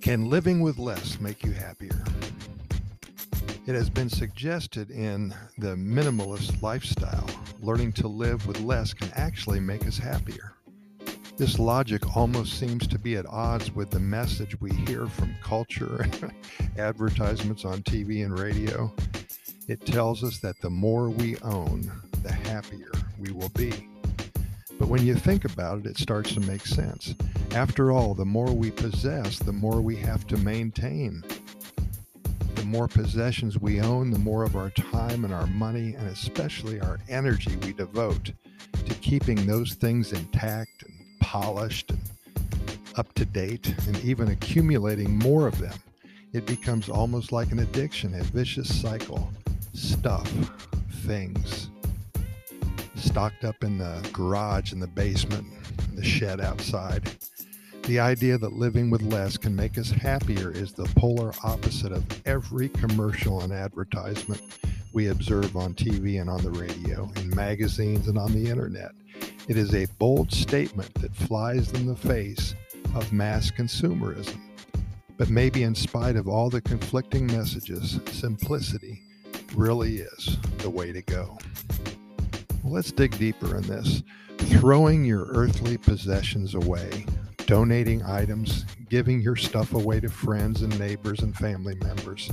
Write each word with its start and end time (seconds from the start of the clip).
Can 0.00 0.30
living 0.30 0.60
with 0.60 0.78
less 0.78 1.20
make 1.20 1.44
you 1.44 1.52
happier? 1.52 2.04
It 3.66 3.74
has 3.74 3.90
been 3.90 4.08
suggested 4.08 4.90
in 4.90 5.34
the 5.58 5.74
minimalist 5.74 6.62
lifestyle, 6.62 7.28
learning 7.60 7.92
to 7.94 8.08
live 8.08 8.46
with 8.46 8.60
less 8.60 8.94
can 8.94 9.10
actually 9.14 9.60
make 9.60 9.86
us 9.86 9.98
happier. 9.98 10.54
This 11.36 11.58
logic 11.58 12.16
almost 12.16 12.58
seems 12.58 12.86
to 12.86 12.98
be 12.98 13.16
at 13.16 13.26
odds 13.26 13.74
with 13.74 13.90
the 13.90 14.00
message 14.00 14.60
we 14.60 14.70
hear 14.70 15.06
from 15.06 15.34
culture, 15.42 16.06
and 16.22 16.32
advertisements 16.78 17.64
on 17.64 17.82
TV 17.82 18.24
and 18.24 18.38
radio. 18.38 18.92
It 19.66 19.84
tells 19.84 20.24
us 20.24 20.38
that 20.38 20.60
the 20.60 20.70
more 20.70 21.10
we 21.10 21.36
own, 21.38 21.90
the 22.22 22.32
happier 22.32 22.90
we 23.18 23.32
will 23.32 23.50
be. 23.50 23.88
But 24.78 24.88
when 24.88 25.04
you 25.04 25.14
think 25.14 25.44
about 25.44 25.80
it, 25.80 25.86
it 25.86 25.98
starts 25.98 26.32
to 26.34 26.40
make 26.40 26.64
sense. 26.66 27.14
After 27.52 27.90
all, 27.92 28.14
the 28.14 28.24
more 28.24 28.52
we 28.52 28.70
possess, 28.70 29.38
the 29.38 29.52
more 29.52 29.80
we 29.80 29.96
have 29.96 30.26
to 30.28 30.36
maintain. 30.36 31.22
The 32.54 32.64
more 32.64 32.88
possessions 32.88 33.58
we 33.58 33.80
own, 33.80 34.10
the 34.10 34.18
more 34.18 34.44
of 34.44 34.56
our 34.56 34.70
time 34.70 35.24
and 35.24 35.34
our 35.34 35.46
money, 35.48 35.94
and 35.94 36.06
especially 36.08 36.80
our 36.80 36.98
energy 37.08 37.56
we 37.56 37.72
devote 37.72 38.32
to 38.72 38.94
keeping 38.96 39.46
those 39.46 39.74
things 39.74 40.12
intact 40.12 40.84
and 40.84 40.94
polished 41.20 41.90
and 41.90 42.00
up 42.96 43.12
to 43.14 43.24
date, 43.24 43.74
and 43.86 43.96
even 44.04 44.28
accumulating 44.28 45.18
more 45.20 45.46
of 45.46 45.58
them. 45.58 45.74
It 46.32 46.46
becomes 46.46 46.88
almost 46.88 47.30
like 47.32 47.52
an 47.52 47.60
addiction, 47.60 48.14
a 48.14 48.24
vicious 48.24 48.80
cycle. 48.80 49.32
Stuff, 49.72 50.28
things, 51.04 51.67
stocked 53.00 53.44
up 53.44 53.62
in 53.64 53.78
the 53.78 54.08
garage, 54.12 54.72
in 54.72 54.80
the 54.80 54.86
basement, 54.86 55.46
the 55.94 56.04
shed 56.04 56.40
outside. 56.40 57.10
The 57.82 58.00
idea 58.00 58.36
that 58.38 58.52
living 58.52 58.90
with 58.90 59.02
less 59.02 59.36
can 59.36 59.56
make 59.56 59.78
us 59.78 59.90
happier 59.90 60.50
is 60.50 60.72
the 60.72 60.90
polar 60.96 61.32
opposite 61.42 61.92
of 61.92 62.04
every 62.26 62.68
commercial 62.68 63.40
and 63.40 63.52
advertisement 63.52 64.42
we 64.92 65.08
observe 65.08 65.56
on 65.56 65.74
TV 65.74 66.20
and 66.20 66.28
on 66.28 66.42
the 66.42 66.50
radio, 66.50 67.10
in 67.16 67.34
magazines 67.34 68.08
and 68.08 68.18
on 68.18 68.32
the 68.32 68.50
internet. 68.50 68.92
It 69.48 69.56
is 69.56 69.74
a 69.74 69.86
bold 69.98 70.30
statement 70.30 70.92
that 70.94 71.14
flies 71.14 71.72
in 71.72 71.86
the 71.86 71.96
face 71.96 72.54
of 72.94 73.12
mass 73.12 73.50
consumerism. 73.50 74.38
But 75.16 75.30
maybe, 75.30 75.62
in 75.62 75.74
spite 75.74 76.16
of 76.16 76.28
all 76.28 76.50
the 76.50 76.60
conflicting 76.60 77.26
messages, 77.26 77.98
simplicity 78.12 79.02
really 79.54 79.96
is 79.96 80.36
the 80.58 80.70
way 80.70 80.92
to 80.92 81.02
go. 81.02 81.38
Let's 82.70 82.92
dig 82.92 83.16
deeper 83.16 83.56
in 83.56 83.62
this. 83.62 84.02
Throwing 84.36 85.02
your 85.04 85.24
earthly 85.28 85.78
possessions 85.78 86.54
away, 86.54 87.06
donating 87.46 88.02
items, 88.02 88.66
giving 88.90 89.22
your 89.22 89.36
stuff 89.36 89.72
away 89.72 90.00
to 90.00 90.10
friends 90.10 90.60
and 90.60 90.78
neighbors 90.78 91.20
and 91.20 91.34
family 91.34 91.76
members. 91.76 92.30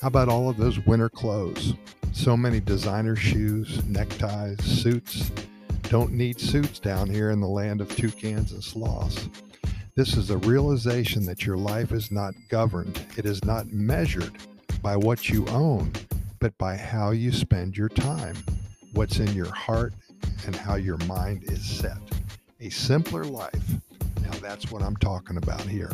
How 0.00 0.08
about 0.08 0.28
all 0.28 0.48
of 0.48 0.58
those 0.58 0.78
winter 0.86 1.08
clothes? 1.08 1.74
So 2.12 2.36
many 2.36 2.60
designer 2.60 3.16
shoes, 3.16 3.84
neckties, 3.84 4.62
suits. 4.62 5.32
Don't 5.82 6.12
need 6.12 6.38
suits 6.38 6.78
down 6.78 7.10
here 7.10 7.30
in 7.30 7.40
the 7.40 7.48
land 7.48 7.80
of 7.80 7.94
toucans 7.96 8.52
and 8.52 8.62
sloths. 8.62 9.28
This 9.96 10.16
is 10.16 10.30
a 10.30 10.38
realization 10.38 11.26
that 11.26 11.44
your 11.44 11.56
life 11.56 11.90
is 11.90 12.12
not 12.12 12.34
governed, 12.48 13.04
it 13.16 13.26
is 13.26 13.44
not 13.44 13.72
measured 13.72 14.38
by 14.82 14.96
what 14.96 15.28
you 15.28 15.44
own, 15.48 15.92
but 16.38 16.56
by 16.58 16.76
how 16.76 17.10
you 17.10 17.32
spend 17.32 17.76
your 17.76 17.88
time 17.88 18.36
what's 18.94 19.18
in 19.18 19.32
your 19.34 19.52
heart, 19.52 19.92
and 20.46 20.56
how 20.56 20.76
your 20.76 20.98
mind 21.06 21.44
is 21.44 21.64
set. 21.64 21.98
A 22.60 22.70
simpler 22.70 23.24
life. 23.24 23.74
Now, 24.22 24.32
that's 24.40 24.70
what 24.70 24.82
I'm 24.82 24.96
talking 24.96 25.36
about 25.36 25.62
here. 25.62 25.90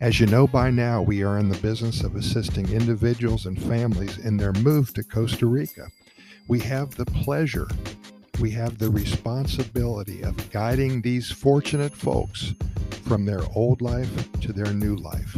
As 0.00 0.20
you 0.20 0.26
know 0.26 0.46
by 0.46 0.70
now, 0.70 1.00
we 1.00 1.22
are 1.22 1.38
in 1.38 1.48
the 1.48 1.58
business 1.58 2.02
of 2.02 2.16
assisting 2.16 2.70
individuals 2.70 3.46
and 3.46 3.60
families 3.62 4.18
in 4.18 4.36
their 4.36 4.52
move 4.52 4.92
to 4.94 5.02
Costa 5.02 5.46
Rica. 5.46 5.88
We 6.48 6.60
have 6.60 6.94
the 6.94 7.06
pleasure, 7.06 7.66
we 8.40 8.50
have 8.50 8.78
the 8.78 8.90
responsibility 8.90 10.22
of 10.22 10.50
guiding 10.50 11.00
these 11.00 11.30
fortunate 11.30 11.94
folks 11.94 12.52
from 13.04 13.24
their 13.24 13.42
old 13.54 13.80
life 13.80 14.30
to 14.40 14.52
their 14.52 14.72
new 14.74 14.96
life. 14.96 15.36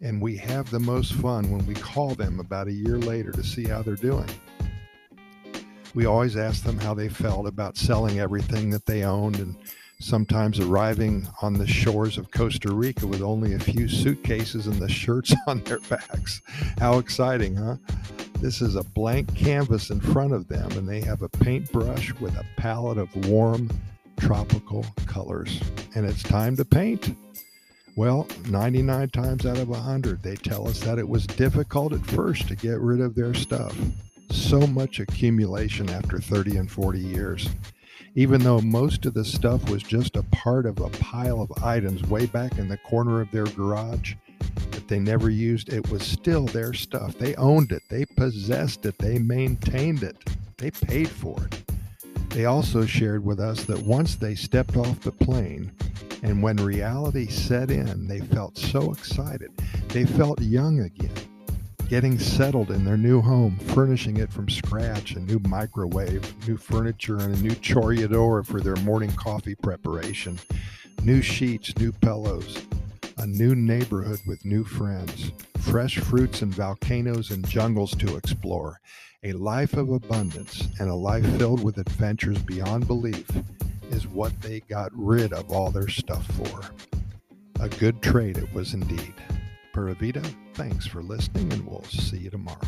And 0.00 0.20
we 0.20 0.36
have 0.36 0.70
the 0.70 0.80
most 0.80 1.14
fun 1.14 1.50
when 1.50 1.66
we 1.66 1.74
call 1.74 2.14
them 2.14 2.38
about 2.38 2.68
a 2.68 2.72
year 2.72 2.98
later 2.98 3.32
to 3.32 3.42
see 3.42 3.64
how 3.64 3.82
they're 3.82 3.96
doing. 3.96 4.28
We 5.94 6.06
always 6.06 6.36
asked 6.36 6.64
them 6.64 6.78
how 6.78 6.92
they 6.92 7.08
felt 7.08 7.46
about 7.46 7.76
selling 7.76 8.18
everything 8.18 8.68
that 8.70 8.84
they 8.84 9.04
owned 9.04 9.38
and 9.38 9.54
sometimes 10.00 10.58
arriving 10.58 11.28
on 11.40 11.54
the 11.54 11.68
shores 11.68 12.18
of 12.18 12.32
Costa 12.32 12.74
Rica 12.74 13.06
with 13.06 13.22
only 13.22 13.54
a 13.54 13.60
few 13.60 13.88
suitcases 13.88 14.66
and 14.66 14.80
the 14.80 14.88
shirts 14.88 15.32
on 15.46 15.62
their 15.62 15.78
backs. 15.80 16.42
How 16.78 16.98
exciting, 16.98 17.54
huh? 17.54 17.76
This 18.40 18.60
is 18.60 18.74
a 18.74 18.82
blank 18.82 19.34
canvas 19.36 19.90
in 19.90 20.00
front 20.00 20.32
of 20.32 20.48
them, 20.48 20.70
and 20.72 20.88
they 20.88 21.00
have 21.00 21.22
a 21.22 21.28
paintbrush 21.28 22.12
with 22.14 22.34
a 22.34 22.44
palette 22.56 22.98
of 22.98 23.28
warm 23.28 23.70
tropical 24.18 24.84
colors. 25.06 25.60
And 25.94 26.04
it's 26.04 26.24
time 26.24 26.56
to 26.56 26.64
paint. 26.64 27.16
Well, 27.96 28.26
99 28.48 29.10
times 29.10 29.46
out 29.46 29.58
of 29.58 29.68
100, 29.68 30.24
they 30.24 30.34
tell 30.34 30.66
us 30.66 30.80
that 30.80 30.98
it 30.98 31.08
was 31.08 31.24
difficult 31.28 31.92
at 31.92 32.04
first 32.04 32.48
to 32.48 32.56
get 32.56 32.80
rid 32.80 33.00
of 33.00 33.14
their 33.14 33.32
stuff 33.32 33.76
so 34.34 34.66
much 34.66 35.00
accumulation 35.00 35.88
after 35.90 36.18
30 36.18 36.56
and 36.56 36.70
40 36.70 36.98
years. 36.98 37.48
Even 38.16 38.42
though 38.42 38.60
most 38.60 39.06
of 39.06 39.14
the 39.14 39.24
stuff 39.24 39.68
was 39.70 39.82
just 39.82 40.16
a 40.16 40.22
part 40.24 40.66
of 40.66 40.80
a 40.80 40.90
pile 40.90 41.40
of 41.40 41.50
items 41.64 42.02
way 42.04 42.26
back 42.26 42.58
in 42.58 42.68
the 42.68 42.78
corner 42.78 43.20
of 43.20 43.30
their 43.30 43.44
garage 43.44 44.14
that 44.70 44.86
they 44.88 44.98
never 44.98 45.30
used, 45.30 45.72
it 45.72 45.88
was 45.90 46.02
still 46.02 46.46
their 46.46 46.72
stuff. 46.72 47.18
They 47.18 47.34
owned 47.36 47.72
it, 47.72 47.82
they 47.88 48.04
possessed 48.04 48.86
it, 48.86 48.98
they 48.98 49.18
maintained 49.18 50.02
it, 50.02 50.16
they 50.58 50.70
paid 50.70 51.08
for 51.08 51.36
it. 51.44 51.62
They 52.30 52.46
also 52.46 52.84
shared 52.84 53.24
with 53.24 53.40
us 53.40 53.64
that 53.64 53.82
once 53.82 54.16
they 54.16 54.34
stepped 54.34 54.76
off 54.76 55.00
the 55.00 55.12
plane 55.12 55.72
and 56.22 56.42
when 56.42 56.56
reality 56.56 57.28
set 57.28 57.70
in, 57.70 58.08
they 58.08 58.20
felt 58.20 58.58
so 58.58 58.92
excited. 58.92 59.50
They 59.88 60.04
felt 60.04 60.40
young 60.40 60.80
again 60.80 61.23
getting 61.88 62.18
settled 62.18 62.70
in 62.70 62.84
their 62.84 62.96
new 62.96 63.20
home, 63.20 63.58
furnishing 63.58 64.16
it 64.16 64.32
from 64.32 64.48
scratch, 64.48 65.12
a 65.12 65.20
new 65.20 65.38
microwave, 65.48 66.34
new 66.48 66.56
furniture, 66.56 67.18
and 67.18 67.34
a 67.34 67.42
new 67.42 67.54
chorreador 67.56 68.44
for 68.44 68.60
their 68.60 68.76
morning 68.76 69.12
coffee 69.12 69.54
preparation, 69.54 70.38
new 71.02 71.20
sheets, 71.20 71.76
new 71.78 71.92
pillows, 71.92 72.66
a 73.18 73.26
new 73.26 73.54
neighborhood 73.54 74.20
with 74.26 74.44
new 74.44 74.64
friends, 74.64 75.32
fresh 75.58 75.98
fruits 75.98 76.42
and 76.42 76.54
volcanoes 76.54 77.30
and 77.30 77.46
jungles 77.48 77.94
to 77.94 78.16
explore, 78.16 78.80
a 79.22 79.32
life 79.32 79.74
of 79.74 79.90
abundance, 79.90 80.68
and 80.80 80.88
a 80.88 80.94
life 80.94 81.26
filled 81.38 81.62
with 81.62 81.78
adventures 81.78 82.38
beyond 82.42 82.86
belief 82.86 83.26
is 83.90 84.06
what 84.06 84.38
they 84.42 84.60
got 84.60 84.90
rid 84.94 85.32
of 85.32 85.50
all 85.50 85.70
their 85.70 85.88
stuff 85.88 86.26
for. 86.32 86.60
A 87.60 87.68
good 87.68 88.02
trade 88.02 88.36
it 88.36 88.52
was 88.52 88.74
indeed. 88.74 89.14
Pura 89.74 89.94
Vida, 89.94 90.22
thanks 90.52 90.86
for 90.86 91.02
listening, 91.02 91.52
and 91.52 91.66
we'll 91.66 91.82
see 91.82 92.18
you 92.18 92.30
tomorrow. 92.30 92.60